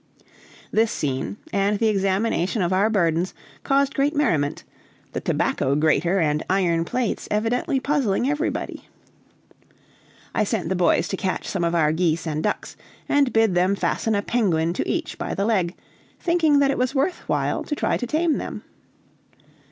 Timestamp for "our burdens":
2.73-3.35